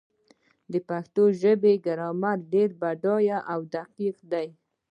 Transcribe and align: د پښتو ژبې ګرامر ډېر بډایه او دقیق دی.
د 0.71 0.73
پښتو 0.89 1.23
ژبې 1.41 1.73
ګرامر 1.85 2.37
ډېر 2.53 2.69
بډایه 2.81 3.39
او 3.51 3.59
دقیق 3.75 4.17
دی. 4.31 4.47